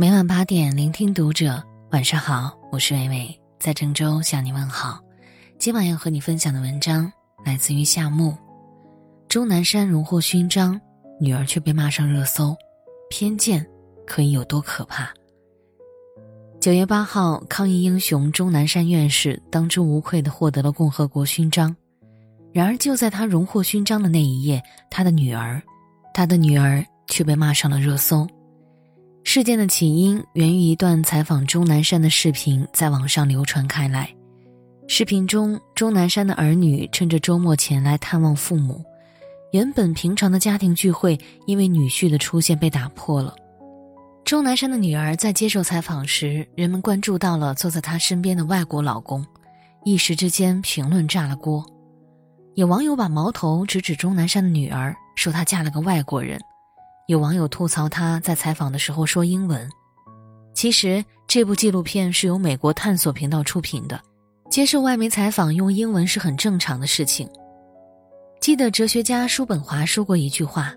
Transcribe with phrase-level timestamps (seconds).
[0.00, 1.62] 每晚八点，聆听读者。
[1.90, 4.98] 晚上好，我是伟伟，在郑州向你问好。
[5.58, 7.12] 今晚要和你分享的文章
[7.44, 8.34] 来自于夏木。
[9.28, 10.80] 钟南山荣获勋章，
[11.20, 12.56] 女儿却被骂上热搜，
[13.10, 13.62] 偏见
[14.06, 15.10] 可以有多可怕？
[16.62, 21.76] 九月八号，抗疫英雄钟南山院士当之无愧的获得了共和国勋章。
[22.54, 25.62] 然而，就在他荣获勋章的那一夜，他的女儿，
[26.14, 28.26] 他的女儿却被骂上了热搜。
[29.32, 34.12] 事件的起因源于一段采访钟南山的视频在网上流传开来。
[34.88, 38.84] 视频中，钟南山的儿女趁着周末前来探望父母，
[39.52, 41.16] 原本平常的家庭聚会
[41.46, 43.32] 因为女婿的出现被打破了。
[44.24, 49.24] 钟南山的女儿在接受采访时，人们关注到了坐在她身边的外国老公，
[49.84, 51.64] 一时之间评论炸了锅。
[52.56, 56.36] 有网友把矛头直指钟南山的女儿，说她嫁了个外国人。
[57.10, 59.68] 有网友吐槽他在采访的时候说英文。
[60.54, 64.00] 其实这部纪录片是由美国探索频道出品的，
[64.48, 67.28] 接受外媒采访用英文是很正常的事情。
[68.40, 70.72] 记得哲学家叔本华说过一句话：“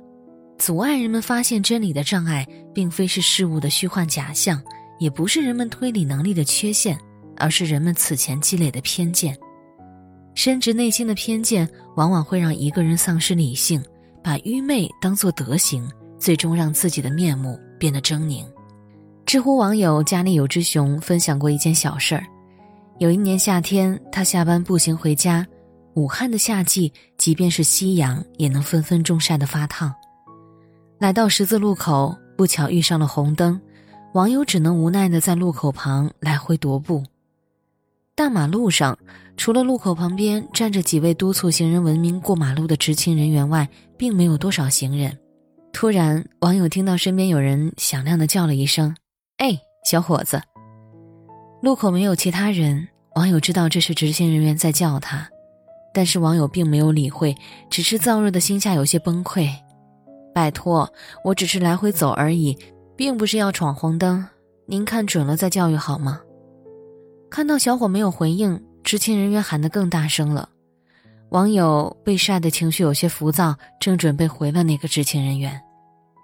[0.58, 4.60] 阻碍人们发现真理的障碍，并非是事物的虚幻假象，
[4.98, 6.98] 也不是人们推理能力的缺陷，
[7.38, 9.38] 而是人们此前积累的偏见。
[10.34, 13.84] 深植内心的偏见，往往会让一个人丧失理性，
[14.24, 15.88] 把愚昧当作德行。”
[16.24, 18.46] 最终让自己的面目变得狰狞。
[19.26, 22.24] 知乎网友家里有只熊分享过一件小事儿：
[22.98, 25.46] 有一年夏天，他下班步行回家，
[25.96, 29.94] 武汉的夏季，即便是夕阳也能分分钟晒得发烫。
[30.98, 33.60] 来到十字路口，不巧遇上了红灯，
[34.14, 37.04] 网友只能无奈的在路口旁来回踱步。
[38.16, 38.98] 大马路上，
[39.36, 45.18] 除了路口旁边站着几位督促行人文明过马路的执勤人员外，并没有多少行人。
[45.74, 48.96] 突然，网友听到身边有人响亮的叫了一声
[49.38, 50.42] ：“哎，小伙子！”
[51.62, 55.28] 路口没有其他人，网友知道这是执行人员在叫他，
[55.94, 57.36] 但是网友并没有理会，
[57.70, 59.50] 只是燥热的心下有些崩溃。
[60.34, 60.90] 拜托，
[61.26, 62.58] 我只是来回走而已，
[62.96, 64.26] 并不是要闯红灯，
[64.68, 66.22] 您看准了再教育好吗？
[67.30, 70.50] 看到小伙没有回应，执勤人员喊得更大声了。
[71.34, 75.60] 网友被晒的情绪有些浮躁，正准备回了那个执勤人员，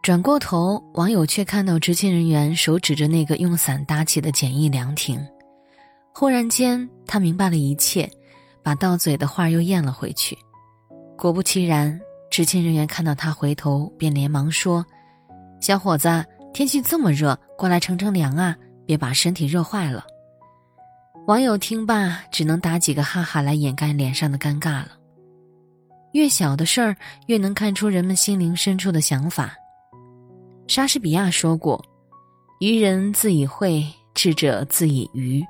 [0.03, 5.19] 转过头，网友却看到执勤人员手指着那个用伞搭起的简易凉亭。
[6.13, 8.07] 忽然间，他明白了一切，
[8.61, 10.37] 把到嘴的话又咽了回去。
[11.17, 11.99] 果不其然，
[12.29, 14.85] 执勤人员看到他回头，便连忙说
[15.59, 18.55] ：“小伙子，天气这么热，过来乘乘凉啊，
[18.85, 20.05] 别把身体热坏了。”
[21.25, 24.98] 网友听罢，只能打几个哈哈来掩盖脸上的尴尬了。
[26.13, 26.95] 越小的事儿，
[27.27, 29.53] 越能看出人们心灵深处的想法。
[30.67, 31.83] 莎士比亚说过
[32.61, 35.43] ：“愚人自以慧，智者自以愚。”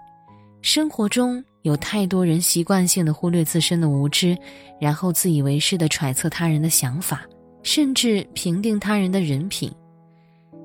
[0.61, 4.37] 生活中有太多人习惯性的忽略自身的无知，
[4.79, 7.21] 然后自以为是的揣测他人的想法，
[7.63, 9.71] 甚至评定他人的人品。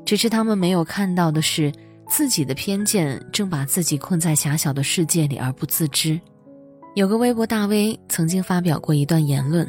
[0.05, 1.73] 只是他们没有看到的是，
[2.09, 6.21] 自己的偏见正把自己困在狭小的世界里而不自知。
[6.95, 9.69] 有个微博大 V 曾经发表过一段言论。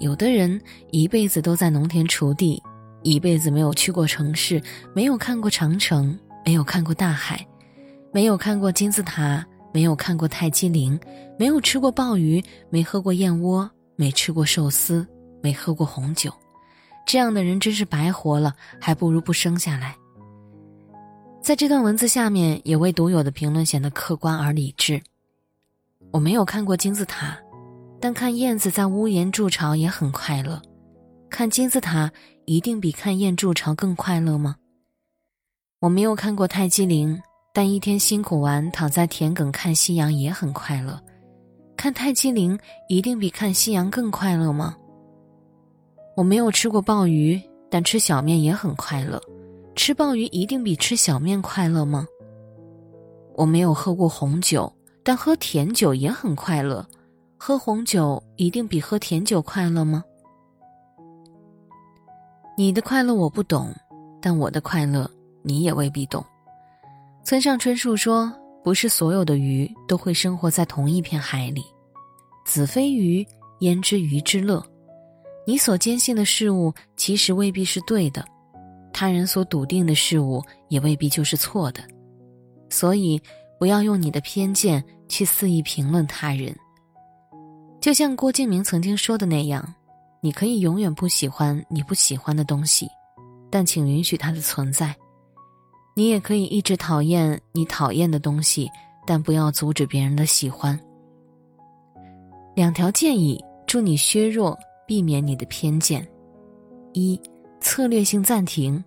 [0.00, 0.60] 有的人
[0.90, 2.62] 一辈子都在农田锄地，
[3.02, 4.60] 一辈子没有去过城市，
[4.94, 7.46] 没有看过长城，没有看过大海，
[8.12, 10.98] 没有看过金字塔，没有看过泰姬陵，
[11.38, 15.06] 没有吃过鲍鱼，没喝过燕窝，没吃过寿司，
[15.42, 16.32] 没喝过红酒。
[17.06, 19.94] 这样的人真是白活了，还不如不生下来。
[21.42, 25.00] 在这段文字下面，有位读友的评论显得客观而理智。
[26.10, 27.36] 我没有看过金字塔。
[28.04, 30.60] 但看燕子在屋檐筑巢也很快乐，
[31.30, 32.12] 看金字塔
[32.44, 34.56] 一定比看燕筑巢更快乐吗？
[35.80, 37.18] 我没有看过泰姬陵，
[37.54, 41.02] 但一天辛苦完躺在田埂看夕阳也很快乐，
[41.78, 42.58] 看泰姬陵
[42.90, 44.76] 一定比看夕阳更快乐吗？
[46.14, 47.40] 我没有吃过鲍鱼，
[47.70, 49.18] 但吃小面也很快乐，
[49.74, 52.06] 吃鲍鱼一定比吃小面快乐吗？
[53.34, 54.70] 我没有喝过红酒，
[55.02, 56.86] 但喝甜酒也很快乐。
[57.46, 60.02] 喝红酒一定比喝甜酒快乐吗？
[62.56, 63.70] 你的快乐我不懂，
[64.18, 65.10] 但我的快乐
[65.42, 66.24] 你也未必懂。
[67.22, 68.32] 村上春树说
[68.64, 71.62] ：“不是所有的鱼都会生活在同一片海里。”
[72.46, 73.22] 子非鱼，
[73.58, 74.64] 焉知鱼之乐？
[75.46, 78.24] 你所坚信的事物其实未必是对的，
[78.90, 81.84] 他人所笃定的事物也未必就是错的。
[82.70, 83.20] 所以，
[83.58, 86.56] 不要用你的偏见去肆意评论他人。
[87.84, 89.62] 就像郭敬明曾经说的那样，
[90.22, 92.88] 你可以永远不喜欢你不喜欢的东西，
[93.50, 94.96] 但请允许它的存在。
[95.94, 98.70] 你也可以一直讨厌你讨厌的东西，
[99.06, 100.80] 但不要阻止别人的喜欢。
[102.54, 106.08] 两条建议助你削弱、避免你的偏见：
[106.94, 107.20] 一、
[107.60, 108.82] 策略性暂停。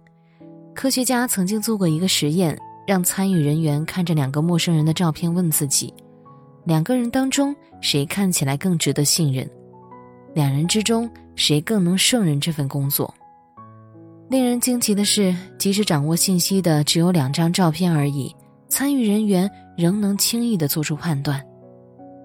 [0.74, 5.94] 科学家曾经做过一个实验，让参与人员看着两个陌生人的照片，问自己：
[6.68, 9.50] 两个人当中谁看起来更值得信任？
[10.36, 13.12] 两人之中谁更能胜任这份工作？
[14.30, 18.36] 令人惊奇的是，即使掌握信息的只有两张照片而已，
[18.68, 21.42] 参与人员仍能轻易的做出判断。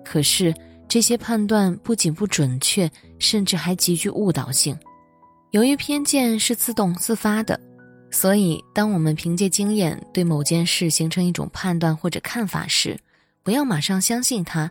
[0.05, 0.53] 可是，
[0.89, 2.91] 这些判断不仅不准确，
[3.21, 4.77] 甚至还极具误导性。
[5.53, 7.61] 由于偏见是自动自发的，
[8.11, 12.99] 所以当我们凭借经验对某件事形成一种判断或者看法时，
[13.43, 14.71] 不要马上相信他，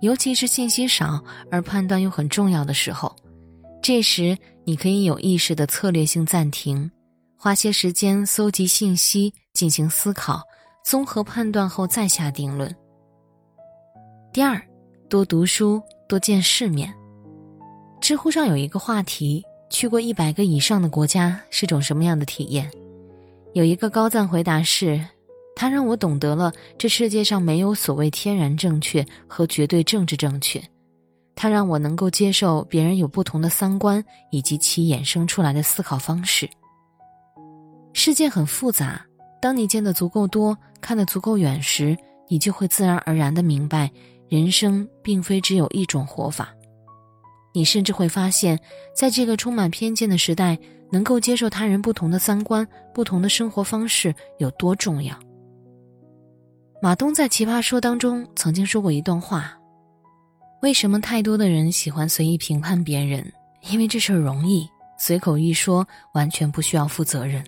[0.00, 3.14] 尤其是信息少而判断又很重要的时候。
[3.82, 6.90] 这时，你可以有意识的策略性暂停，
[7.36, 10.42] 花些时间搜集信息，进行思考，
[10.84, 12.74] 综合判断后再下定论。
[14.32, 14.60] 第二，
[15.08, 16.94] 多读书，多见世面。
[18.02, 22.70] 知乎上有一个话题：去过一百个以上的国家是种什么样的体验？
[23.54, 25.02] 有一个高赞回答是：
[25.60, 30.58] 它让我懂得了这世界上没有所谓天然正确和绝对政治正确。
[31.36, 36.48] 它让我能够接受别人有不同的三观以及其衍生出来的思考方式。
[37.92, 39.04] 世界很复杂，
[39.38, 41.94] 当你见得足够多，看得足够远时，
[42.26, 43.90] 你就会自然而然的明白，
[44.30, 46.54] 人生并非只有一种活法。
[47.52, 48.58] 你甚至会发现，
[48.96, 50.58] 在这个充满偏见的时代，
[50.90, 55.14] 能够接受他人不同的三观、不同的生活方式有多重要。
[56.82, 59.54] 马东在《奇葩说》当中曾经说过一段话。
[60.62, 63.30] 为什么太多的人喜欢随意评判别人？
[63.70, 64.66] 因为这事儿容易，
[64.98, 67.44] 随口一说，完全不需要负责任。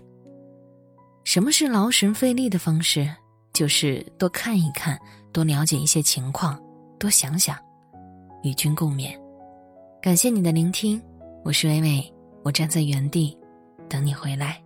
[1.25, 3.09] 什么是劳神费力的方式？
[3.55, 4.99] 就是多看一看，
[5.33, 6.61] 多了解一些情况，
[6.99, 7.57] 多想想，
[8.43, 9.19] 与君共勉。
[10.03, 11.03] 感谢你的聆听，
[11.43, 13.35] 我是微微，我站在原地，
[13.89, 14.62] 等你回来。